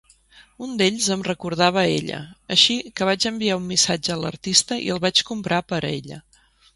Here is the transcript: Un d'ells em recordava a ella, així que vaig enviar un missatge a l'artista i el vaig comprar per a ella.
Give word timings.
Un 0.67 0.71
d'ells 0.77 1.09
em 1.15 1.25
recordava 1.25 1.79
a 1.83 1.91
ella, 1.97 2.21
així 2.55 2.77
que 2.99 3.09
vaig 3.09 3.27
enviar 3.31 3.57
un 3.59 3.67
missatge 3.73 4.15
a 4.15 4.17
l'artista 4.23 4.79
i 4.87 4.89
el 4.95 5.03
vaig 5.05 5.23
comprar 5.29 5.61
per 5.73 5.81
a 5.83 5.93
ella. 5.99 6.19